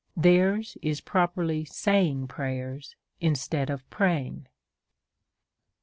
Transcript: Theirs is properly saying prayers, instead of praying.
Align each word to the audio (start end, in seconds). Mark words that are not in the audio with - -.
Theirs 0.17 0.79
is 0.81 0.99
properly 0.99 1.63
saying 1.63 2.27
prayers, 2.27 2.95
instead 3.19 3.69
of 3.69 3.87
praying. 3.91 4.47